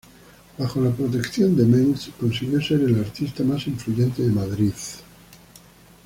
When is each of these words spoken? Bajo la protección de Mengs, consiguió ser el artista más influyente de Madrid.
Bajo 0.57 0.81
la 0.81 0.89
protección 0.89 1.55
de 1.55 1.63
Mengs, 1.63 2.09
consiguió 2.19 2.59
ser 2.59 2.81
el 2.81 2.99
artista 3.01 3.43
más 3.43 3.67
influyente 3.67 4.23
de 4.23 4.31
Madrid. 4.31 4.73